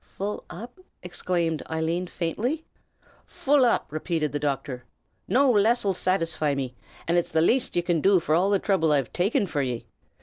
[0.03, 2.65] "Full up?" exclaimed Eileen, faintly.
[3.23, 4.83] "Full up!" repeated the doctor.
[5.27, 6.73] "No less'll satisfy me,
[7.07, 9.85] and it's the laste ye can do for all the throuble I've taken forr ye.